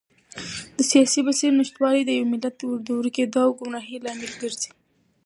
[0.77, 2.55] د سیاسي بصیرت نشتوالی د یو ملت
[2.87, 4.71] د ورکېدو او ګمراهۍ لامل ګرځي.